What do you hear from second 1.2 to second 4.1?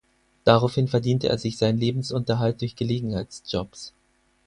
er sich seinen Lebensunterhalt durch Gelegenheitsjobs.